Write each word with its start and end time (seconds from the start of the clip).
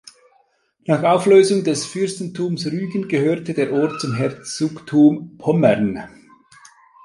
Nach 0.87 1.03
Auflösung 1.03 1.63
des 1.63 1.85
Fürstentums 1.85 2.65
Rügen 2.65 3.07
gehörte 3.07 3.53
der 3.53 3.71
Ort 3.71 4.01
zum 4.01 4.15
Herzogtum 4.15 5.37
Pommern. 5.37 6.09